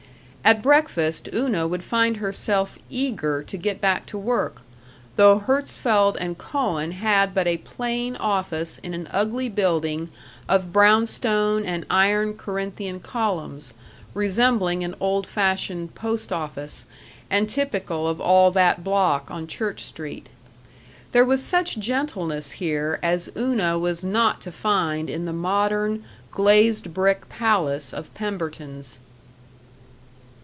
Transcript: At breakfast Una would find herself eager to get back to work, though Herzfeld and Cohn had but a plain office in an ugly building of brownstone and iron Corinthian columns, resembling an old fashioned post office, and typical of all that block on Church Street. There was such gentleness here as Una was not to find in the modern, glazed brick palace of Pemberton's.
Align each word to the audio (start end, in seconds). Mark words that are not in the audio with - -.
At 0.43 0.63
breakfast 0.63 1.29
Una 1.33 1.65
would 1.67 1.83
find 1.83 2.17
herself 2.17 2.77
eager 2.89 3.41
to 3.43 3.57
get 3.57 3.79
back 3.79 4.05
to 4.07 4.17
work, 4.17 4.63
though 5.15 5.39
Herzfeld 5.39 6.17
and 6.19 6.35
Cohn 6.37 6.91
had 6.91 7.33
but 7.35 7.47
a 7.47 7.57
plain 7.57 8.15
office 8.17 8.77
in 8.79 8.93
an 8.95 9.07
ugly 9.11 9.47
building 9.49 10.09
of 10.49 10.73
brownstone 10.73 11.63
and 11.63 11.85
iron 11.91 12.33
Corinthian 12.33 12.99
columns, 12.99 13.73
resembling 14.15 14.83
an 14.83 14.95
old 14.99 15.25
fashioned 15.27 15.93
post 15.95 16.33
office, 16.33 16.83
and 17.29 17.47
typical 17.47 18.05
of 18.07 18.19
all 18.19 18.49
that 18.51 18.83
block 18.83 19.29
on 19.31 19.45
Church 19.47 19.83
Street. 19.83 20.27
There 21.13 21.23
was 21.23 21.41
such 21.41 21.77
gentleness 21.77 22.53
here 22.53 22.99
as 23.03 23.31
Una 23.37 23.77
was 23.79 24.03
not 24.03 24.41
to 24.41 24.51
find 24.51 25.07
in 25.09 25.23
the 25.25 25.33
modern, 25.33 26.03
glazed 26.31 26.93
brick 26.95 27.29
palace 27.29 27.93
of 27.93 28.13
Pemberton's. 28.15 28.99